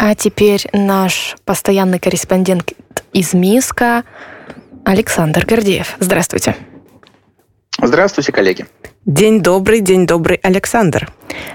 [0.00, 2.72] А теперь наш постоянный корреспондент
[3.12, 4.04] из Минска
[4.84, 5.96] Александр Гордеев.
[5.98, 6.54] Здравствуйте.
[7.82, 8.66] Здравствуйте, коллеги.
[9.06, 11.10] День добрый, день добрый, Александр.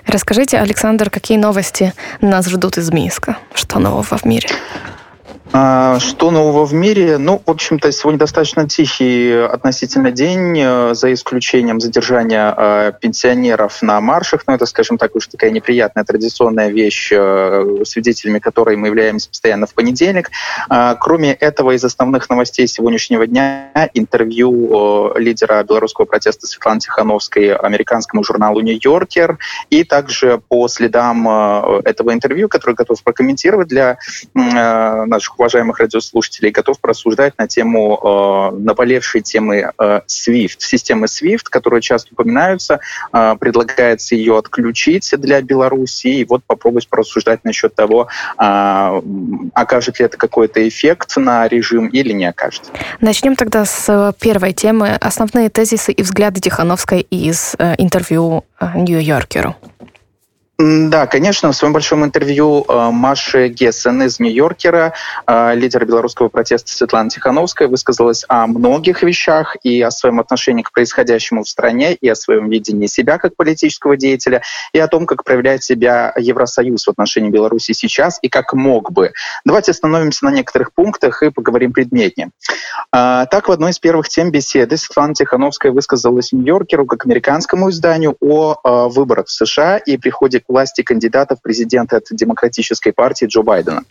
[0.06, 3.38] Расскажите, Александр, какие новости нас ждут из Минска?
[3.54, 4.50] Что нового в мире?
[5.56, 7.20] А, что нового в мире?
[7.20, 14.02] Ну, в общем-то, сегодня достаточно тихий относительно день, э, за исключением задержания э, пенсионеров на
[14.02, 14.46] маршах.
[14.48, 19.68] Но это, скажем так, уж такая неприятная традиционная вещь, э, свидетелями которой мы являемся постоянно
[19.68, 20.32] в понедельник.
[20.70, 28.24] А, кроме этого, из основных новостей сегодняшнего дня интервью лидера белорусского протеста Светланы Тихановской американскому
[28.24, 29.38] журналу «Нью-Йоркер».
[29.70, 31.30] И также по следам
[31.86, 34.00] этого интервью, который готов прокомментировать для
[34.34, 41.82] наших уважаемых радиослушателей, готов порассуждать на тему э, наболевшей темы э, SWIFT, системы SWIFT, которая
[41.82, 42.80] часто упоминаются.
[43.12, 48.08] Э, предлагается ее отключить для Беларуси и вот попробовать порассуждать насчет того,
[48.40, 49.02] э,
[49.54, 52.64] окажет ли это какой-то эффект на режим или не окажет.
[53.02, 54.98] Начнем тогда с первой темы.
[55.02, 59.56] Основные тезисы и взгляды Тихановской из э, интервью э, Нью-Йоркеру.
[60.60, 64.94] Да, конечно, в своем большом интервью э, Маши Гессен из Нью-Йоркера,
[65.26, 70.72] э, лидер белорусского протеста Светлана Тихановская, высказалась о многих вещах и о своем отношении к
[70.72, 74.44] происходящему в стране, и о своем видении себя как политического деятеля,
[74.74, 79.12] и о том, как проявляет себя Евросоюз в отношении Беларуси сейчас и как мог бы.
[79.46, 82.30] Давайте остановимся на некоторых пунктах и поговорим предметнее.
[82.96, 88.16] Э, так, в одной из первых тем беседы Светлана Тихановская высказалась Нью-Йоркеру как американскому изданию
[88.20, 93.42] о выборах в США и приходе к власти кандидата в президенты от Демократической партии Джо
[93.42, 93.84] Байдена.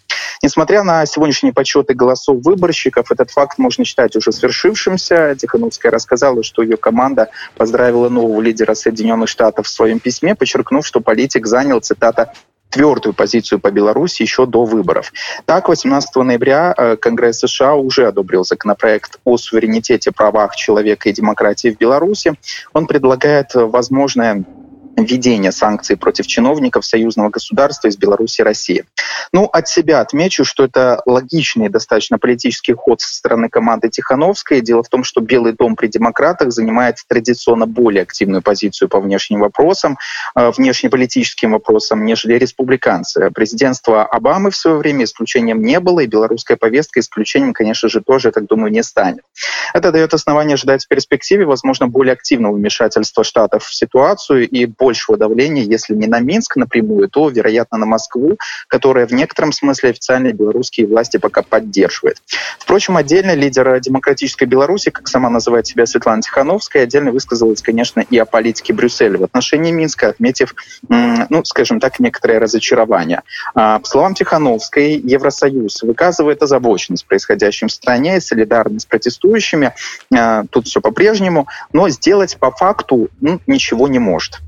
[0.42, 5.36] Несмотря на сегодняшние подсчеты голосов выборщиков, этот факт можно считать уже свершившимся.
[5.38, 11.00] Тихановская рассказала, что ее команда поздравила нового лидера Соединенных Штатов в своем письме, подчеркнув, что
[11.00, 12.32] политик занял, цитата,
[12.72, 15.12] твердую позицию по Беларуси еще до выборов.
[15.44, 21.68] Так, 18 ноября э, Конгресс США уже одобрил законопроект о суверенитете, правах человека и демократии
[21.68, 22.32] в Беларуси.
[22.72, 24.44] Он предлагает возможное
[24.96, 28.84] введения санкций против чиновников союзного государства из Беларуси и России.
[29.32, 34.60] Ну, от себя отмечу, что это логичный достаточно политический ход со стороны команды Тихановской.
[34.60, 39.40] Дело в том, что Белый дом при демократах занимает традиционно более активную позицию по внешним
[39.40, 39.98] вопросам,
[40.34, 43.30] э, внешнеполитическим вопросам, нежели республиканцы.
[43.30, 48.28] Президентство Обамы в свое время исключением не было, и белорусская повестка исключением, конечно же, тоже,
[48.28, 49.24] я так думаю, не станет.
[49.72, 55.16] Это дает основание ожидать в перспективе, возможно, более активного вмешательства Штатов в ситуацию и большего
[55.16, 60.32] давления, если не на Минск напрямую, то, вероятно, на Москву, которая в некотором смысле официальные
[60.32, 62.16] белорусские власти пока поддерживает.
[62.58, 68.18] Впрочем, отдельно лидер демократической Беларуси, как сама называет себя Светлана Тихановская, отдельно высказалась, конечно, и
[68.18, 70.52] о политике Брюсселя в отношении Минска, отметив,
[70.88, 73.22] ну, скажем так, некоторое разочарование.
[73.54, 79.74] А, по словам Тихановской, Евросоюз выказывает озабоченность происходящим в стране и солидарность с протестующими.
[80.12, 84.40] А, тут все по-прежнему, но сделать по факту ну, ничего не может.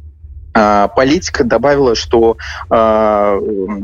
[0.56, 2.37] А, политика добавила, что
[2.70, 3.41] э,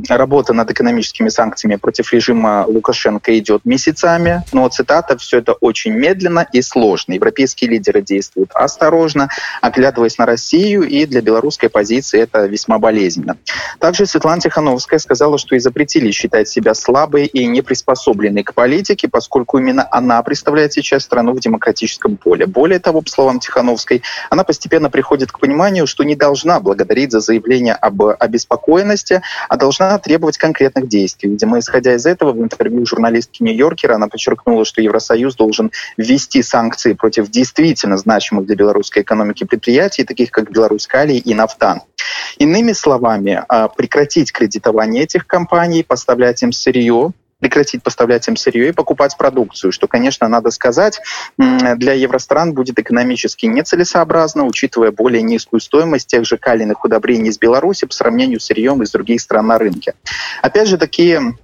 [0.08, 6.47] работа над экономическими санкциями против режима Лукашенко идет месяцами, но, цитата, все это очень медленно
[6.53, 7.14] и сложно.
[7.14, 9.30] Европейские лидеры действуют осторожно,
[9.60, 13.36] оглядываясь на Россию, и для белорусской позиции это весьма болезненно.
[13.80, 19.59] Также Светлана Тихановская сказала, что и запретили считать себя слабой и неприспособленной к политике, поскольку
[19.59, 22.47] именно она представляет сейчас страну в демократическом поле.
[22.47, 27.21] Более того, по словам Тихановской, она постепенно приходит к пониманию, что не должна благодарить за
[27.21, 31.31] заявление об обеспокоенности, а должна требовать конкретных действий.
[31.31, 36.93] Видимо, исходя из этого, в интервью журналистки Нью-Йоркера она подчеркнула, что Евросоюз должен ввести санкции
[36.93, 41.82] против действительно значимых для белорусской экономики предприятий, таких как Беларусь Калий и Нафтан.
[42.38, 48.73] Иными словами, а, прекратить кредитование этих компаний, поставлять им сырье, прекратить поставлять им сырье и
[48.73, 51.01] покупать продукцию, что, конечно, надо сказать,
[51.39, 57.87] для евростран будет экономически нецелесообразно, учитывая более низкую стоимость тех же калийных удобрений из Беларуси
[57.87, 59.95] по сравнению с сырьем из других стран на рынке.
[60.43, 61.34] Опять же, такие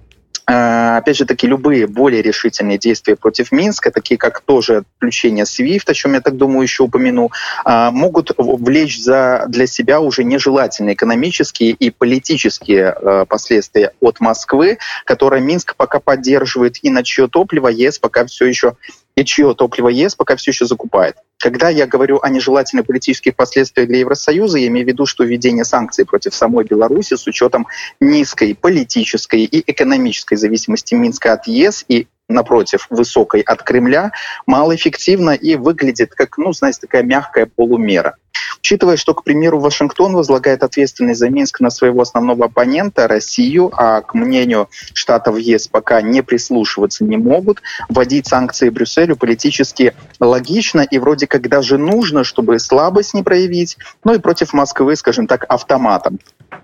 [0.47, 5.93] опять же таки, любые более решительные действия против Минска, такие как тоже отключение SWIFT, о
[5.93, 7.31] чем я так думаю еще упомяну,
[7.65, 14.77] э, могут влечь за, для себя уже нежелательные экономические и политические э, последствия от Москвы,
[15.05, 18.75] которые Минск пока поддерживает, и на чье топливо ЕС пока все еще
[19.17, 21.17] и чье топливо ЕС пока все еще закупает.
[21.39, 25.65] Когда я говорю о нежелательных политических последствиях для Евросоюза, я имею в виду, что введение
[25.65, 27.67] санкций против самой Беларуси с учетом
[27.99, 34.11] низкой политической и экономической зависимости Минска от ЕС и напротив, высокой от Кремля,
[34.45, 38.17] малоэффективно и выглядит как, ну, знаете, такая мягкая полумера.
[38.59, 44.01] Учитывая, что, к примеру, Вашингтон возлагает ответственность за Минск на своего основного оппонента, Россию, а
[44.01, 50.97] к мнению штатов ЕС пока не прислушиваться не могут, вводить санкции Брюсселю политически логично и
[50.99, 56.19] вроде как даже нужно, чтобы слабость не проявить, ну и против Москвы, скажем так, автоматом.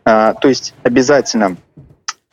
[0.06, 1.57] А, то есть обязательно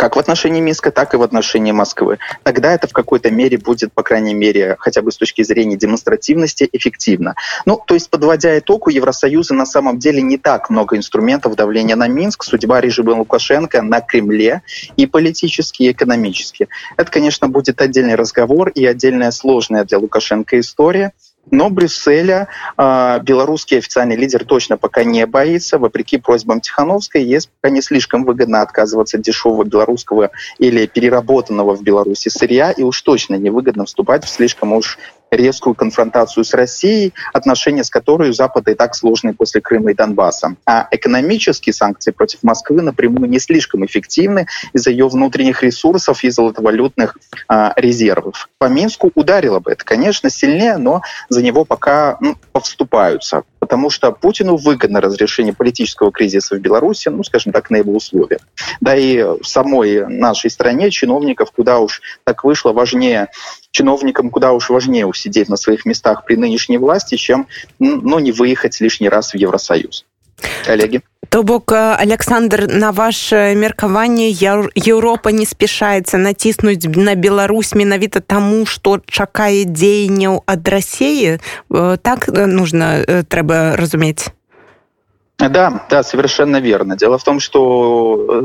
[0.00, 2.16] как в отношении Минска, так и в отношении Москвы.
[2.42, 6.66] Тогда это в какой-то мере будет, по крайней мере, хотя бы с точки зрения демонстративности,
[6.72, 7.34] эффективно.
[7.66, 11.96] Ну, то есть, подводя итог, у Евросоюза на самом деле не так много инструментов давления
[11.96, 12.44] на Минск.
[12.44, 14.62] Судьба режима Лукашенко на Кремле
[14.96, 16.70] и политически, и экономически.
[16.96, 21.12] Это, конечно, будет отдельный разговор и отдельная сложная для Лукашенко история.
[21.50, 25.78] Но Брюсселя э, белорусский официальный лидер точно пока не боится.
[25.78, 31.82] Вопреки просьбам Тихановской, ЕС пока не слишком выгодно отказываться от дешевого белорусского или переработанного в
[31.82, 34.98] Беларуси сырья, и уж точно невыгодно вступать в слишком уж
[35.30, 39.94] резкую конфронтацию с Россией, отношения с которой у Запада и так сложные после Крыма и
[39.94, 40.56] Донбасса.
[40.66, 47.16] А экономические санкции против Москвы напрямую не слишком эффективны из-за ее внутренних ресурсов и золотовалютных
[47.48, 48.48] а, резервов.
[48.58, 54.10] По Минску ударило бы это, конечно, сильнее, но за него пока ну, повступаются потому что
[54.10, 58.40] Путину выгодно разрешение политического кризиса в Беларуси, ну, скажем так, на его условиях.
[58.80, 63.28] Да и в самой нашей стране чиновников куда уж так вышло важнее
[63.70, 67.46] чиновникам куда уж важнее усидеть на своих местах при нынешней власти, чем
[67.78, 70.04] ну, не выехать лишний раз в Евросоюз.
[70.66, 71.02] Коллеги?
[71.30, 78.98] То бок Александр на ваше меркаванне Еўропа не спяшаецца націснуць на Беларусь менавіта таму што
[79.06, 81.38] чакае дзеянняў ад рассеі
[82.02, 84.34] так нужно трэба разумець
[85.48, 88.44] да да совершенно верно дело в том что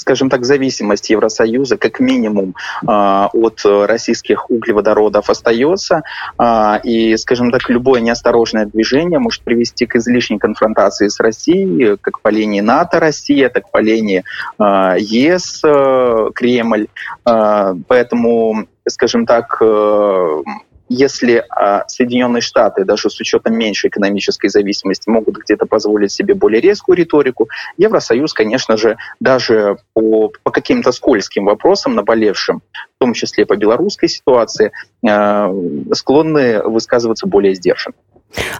[0.00, 2.56] скажем так, зависимость Евросоюза как минимум
[2.86, 6.02] а, от российских углеводородов остается.
[6.38, 12.20] А, и, скажем так, любое неосторожное движение может привести к излишней конфронтации с Россией, как
[12.22, 14.24] по линии НАТО Россия, так по линии
[14.58, 16.88] а, ЕС э, Кремль.
[17.24, 20.42] Поэтому, скажем так, э,
[20.90, 26.60] если а, Соединенные Штаты, даже с учетом меньшей экономической зависимости, могут где-то позволить себе более
[26.60, 27.48] резкую риторику,
[27.78, 34.08] Евросоюз, конечно же, даже по, по каким-то скользким вопросам, наболевшим, в том числе по белорусской
[34.08, 34.72] ситуации,
[35.08, 35.48] а,
[35.92, 37.94] склонны высказываться более сдержанно.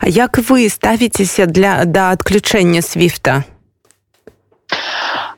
[0.01, 3.45] А як вы ставитесь для, до отключения свифта?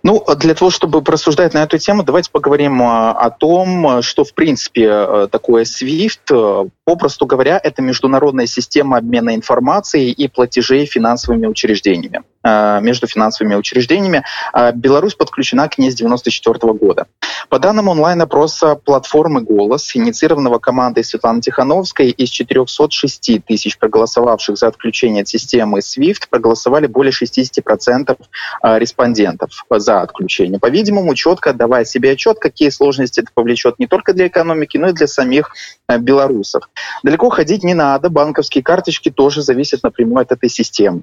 [0.03, 4.35] Ну, для того, чтобы просуждать на эту тему, давайте поговорим а, о том, что, в
[4.35, 6.71] принципе, э, такое SWIFT.
[6.85, 12.23] Попросту говоря, это международная система обмена информацией и платежей финансовыми учреждениями.
[12.45, 14.25] Э, между финансовыми учреждениями.
[14.53, 17.07] А Беларусь подключена к ней с 1994 года.
[17.49, 25.23] По данным онлайн-опроса платформы «Голос», инициированного командой Светланы Тихановской, из 406 тысяч проголосовавших за отключение
[25.23, 28.17] от системы SWIFT проголосовали более 60%
[28.65, 30.59] э, респондентов за отключение.
[30.59, 34.93] По-видимому, четко отдавая себе отчет, какие сложности это повлечет не только для экономики, но и
[34.93, 35.53] для самих
[35.87, 36.69] э, белорусов.
[37.05, 41.03] Далеко ходить не надо, банковские карточки тоже зависят напрямую от этой системы.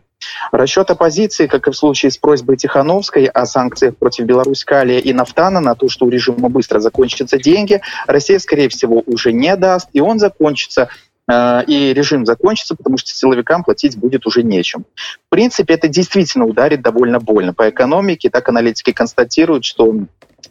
[0.52, 5.14] Расчет оппозиции, как и в случае с просьбой Тихановской о санкциях против Беларусь, Калия и
[5.14, 9.90] Нафтана на то, что у режима быстро закончатся деньги, Россия, скорее всего, уже не даст,
[9.94, 10.90] и он закончится
[11.28, 14.86] э, и режим закончится, потому что силовикам платить будет уже нечем.
[15.28, 18.30] В принципе, это действительно ударит довольно больно по экономике.
[18.30, 19.94] Так аналитики констатируют, что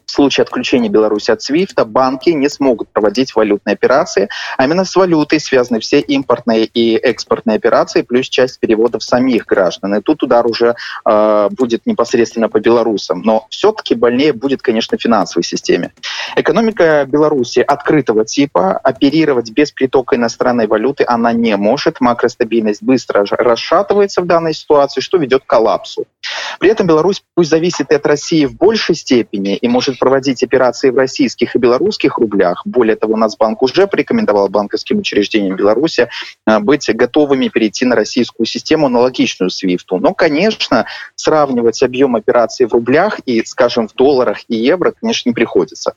[0.09, 4.95] в случае отключения Беларуси от SWIFT банки не смогут проводить валютные операции, а именно с
[4.95, 9.95] валютой связаны все импортные и экспортные операции, плюс часть переводов самих граждан.
[9.95, 10.75] И тут удар уже
[11.05, 13.21] э, будет непосредственно по белорусам.
[13.21, 15.91] Но все-таки больнее будет, конечно, финансовой системе.
[16.35, 22.01] Экономика Беларуси открытого типа, оперировать без притока иностранной валюты она не может.
[22.01, 26.05] Макростабильность быстро расшатывается в данной ситуации, что ведет к коллапсу.
[26.59, 30.97] При этом Беларусь пусть зависит от России в большей степени и может проводить операции в
[30.97, 32.61] российских и белорусских рублях.
[32.65, 36.09] Более того, Нацбанк уже порекомендовал банковским учреждениям Беларуси
[36.47, 39.99] э, быть готовыми перейти на российскую систему, аналогичную SWIFT.
[39.99, 45.33] Но, конечно, сравнивать объем операций в рублях и, скажем, в долларах и евро, конечно, не
[45.33, 45.93] приходится.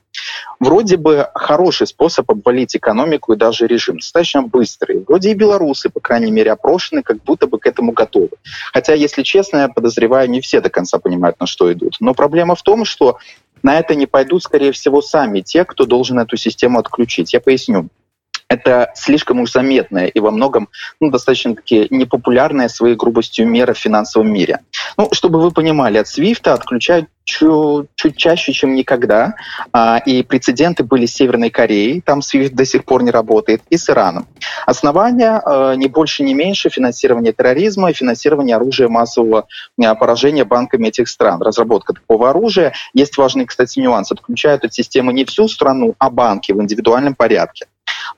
[0.59, 5.03] Вроде бы хороший способ обвалить экономику и даже режим, достаточно быстрый.
[5.07, 8.29] Вроде и белорусы, по крайней мере, опрошены, как будто бы к этому готовы.
[8.73, 11.97] Хотя, если честно, я подозреваю, не все до конца понимают, на что идут.
[11.99, 13.17] Но проблема в том, что
[13.63, 17.33] на это не пойдут, скорее всего, сами те, кто должен эту систему отключить.
[17.33, 17.89] Я поясню.
[18.47, 20.69] Это слишком уж заметная и во многом
[20.99, 24.59] ну, достаточно таки непопулярная своей грубостью мера в финансовом мире.
[24.97, 29.35] Ну, чтобы вы понимали, от SWIFT отключают чуть, чуть чаще, чем никогда.
[29.71, 33.77] А, и прецеденты были с Северной Кореей, там SWIFT до сих пор не работает, и
[33.77, 34.27] с Ираном.
[34.65, 39.47] Основания а, не больше, не меньше финансирование терроризма и финансирование оружия массового
[39.81, 41.41] а, поражения банками этих стран.
[41.41, 42.73] Разработка такого оружия.
[42.93, 44.11] Есть важный, кстати, нюанс.
[44.11, 47.65] Отключают от системы не всю страну, а банки в индивидуальном порядке.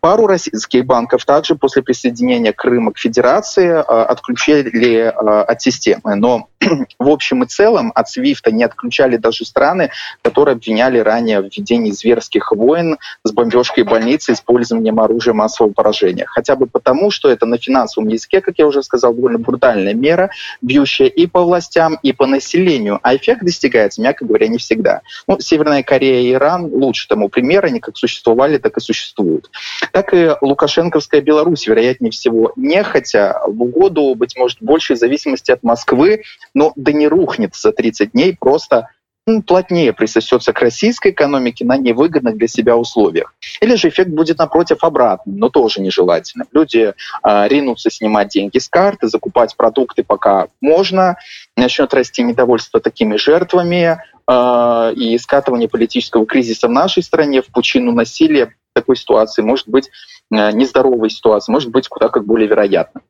[0.06, 6.14] Пару российских банков также после присоединения Крыма к Федерации а, отключили от системы.
[6.14, 6.48] Но
[7.00, 9.90] в общем и целом от SWIFT не отключали даже страны,
[10.22, 16.28] которые обвиняли ранее в ведении зверских войн с бомбежкой больницы, использованием оружия массового поражения.
[16.28, 20.30] Хотя бы потому, что это на финансовом языке, как я уже сказал, довольно брутальная мера,
[20.62, 23.00] бьющая и по властям, и по населению.
[23.02, 25.02] А эффект достигается, мягко говоря, не всегда.
[25.26, 27.66] Ну, Северная Корея и Иран лучше тому пример.
[27.66, 29.50] Они как существовали, так и существуют
[29.96, 36.24] так и Лукашенковская Беларусь, вероятнее всего, нехотя в угоду, быть может, большей зависимости от Москвы,
[36.54, 38.90] но да не рухнет за 30 дней, просто
[39.26, 43.34] ну, плотнее присосется к российской экономике на невыгодных для себя условиях.
[43.62, 46.50] Или же эффект будет, напротив, обратным, но тоже нежелательным.
[46.52, 51.16] Люди э, ринутся снимать деньги с карты, закупать продукты пока можно,
[51.56, 53.98] начнет расти недовольство такими жертвами,
[54.28, 59.90] э, и скатывание политического кризиса в нашей стране в пучину насилия такой ситуации, может быть
[60.32, 63.02] э, нездоровой ситуации, может быть куда как более вероятно.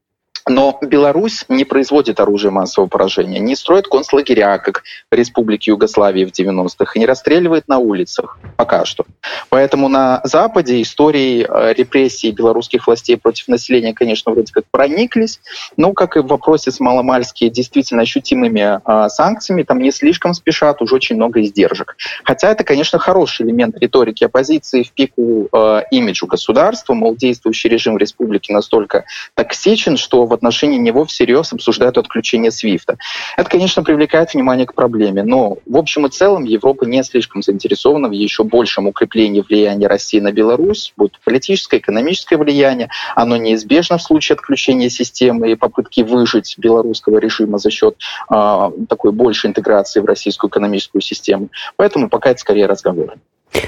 [0.48, 6.30] Но Беларусь не производит оружие массового поражения, не строит концлагеря, как в Республике Югославии в
[6.30, 9.06] 90-х, и не расстреливает на улицах пока что.
[9.50, 15.40] Поэтому на Западе истории э, репрессий белорусских властей против населения, конечно, вроде как прониклись,
[15.78, 20.80] но, как и в вопросе с маломальски действительно ощутимыми э, санкциями, там не слишком спешат,
[20.82, 21.98] уже очень много издержек.
[22.24, 27.96] Хотя это, конечно, хороший элемент риторики оппозиции в пику э, имиджу государства, мол, действующий режим
[27.96, 32.98] в республике настолько токсичен, что в отношении него всерьез обсуждают отключение Свифта.
[33.38, 38.08] Это, конечно, привлекает внимание к проблеме, но в общем и целом Европа не слишком заинтересована
[38.08, 44.04] в еще большем укреплении влияния России на Беларусь, будет политическое, экономическое влияние, оно неизбежно в
[44.04, 47.96] случае отключения системы и попытки выжить белорусского режима за счет
[48.30, 51.50] э, такой большей интеграции в российскую экономическую систему.
[51.76, 53.18] Поэтому пока это скорее разговоры.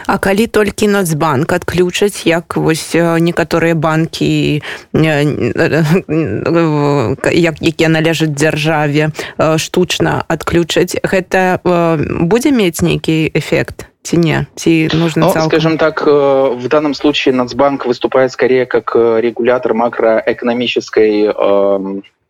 [0.08, 4.62] А калі толькі нацбанк адключаць як вось некаторыя банкі
[7.34, 9.12] як якія належаць дзяржаве
[9.58, 14.46] штучна адключаць гэта будзе мець нейкі эфект ці не?
[14.56, 21.28] Ці нужно ну, скажем так в данном случае нацбанк выступает скорее как регулятор макроэкономической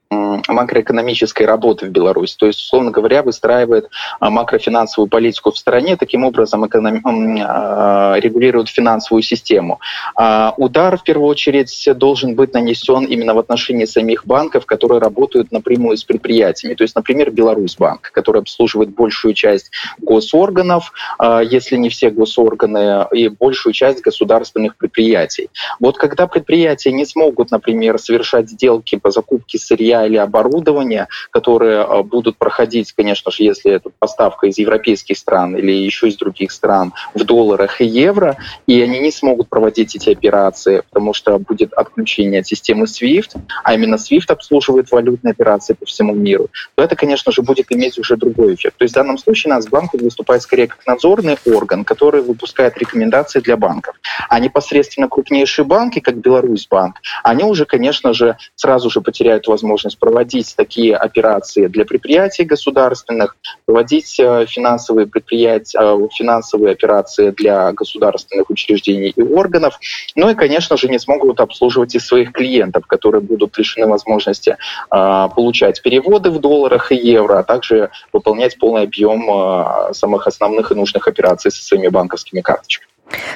[0.09, 2.35] макроэкономической работы в Беларуси.
[2.37, 7.01] То есть, условно говоря, выстраивает а, макрофинансовую политику в стране, таким образом эконом...
[7.39, 9.79] А, регулирует финансовую систему.
[10.15, 15.51] А, удар, в первую очередь, должен быть нанесен именно в отношении самих банков, которые работают
[15.51, 16.75] напрямую с предприятиями.
[16.75, 23.73] То есть, например, Беларусьбанк, который обслуживает большую часть госорганов, если не все госорганы, и большую
[23.73, 25.49] часть государственных предприятий.
[25.79, 32.03] Вот когда предприятия не смогут, например, совершать сделки по закупке сырья или оборудования, которые а,
[32.03, 36.93] будут проходить, конечно же, если это поставка из европейских стран или еще из других стран
[37.13, 38.37] в долларах и евро,
[38.67, 43.73] и они не смогут проводить эти операции, потому что будет отключение от системы SWIFT, а
[43.73, 48.17] именно SWIFT обслуживает валютные операции по всему миру, то это, конечно же, будет иметь уже
[48.17, 48.77] другой эффект.
[48.77, 53.57] То есть в данном случае Нацбанк выступает скорее как надзорный орган, который выпускает рекомендации для
[53.57, 53.95] банков.
[54.29, 59.99] А непосредственно крупнейшие банки, как Беларусьбанк, они уже, конечно же, сразу же потеряют возможность возможность
[59.99, 68.49] проводить такие операции для предприятий государственных, проводить э, финансовые предприятия, э, финансовые операции для государственных
[68.49, 69.79] учреждений и органов.
[70.15, 74.57] Ну и, конечно же, не смогут обслуживать и своих клиентов, которые будут лишены возможности
[74.91, 80.75] э, получать переводы в долларах и евро, а также выполнять полный объем самых основных и
[80.75, 82.86] нужных операций со своими банковскими карточками.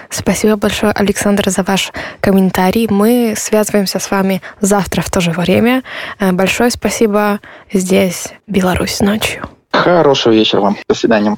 [0.10, 2.88] Спасибо большое, Александр, за ваш комментарий.
[2.90, 5.84] Мы связываемся с вами завтра в то же время.
[6.20, 7.40] Э, большое спасибо.
[7.72, 9.48] Здесь Беларусь ночью.
[9.72, 10.78] Хорошего вечера вам.
[10.88, 11.30] До свидания.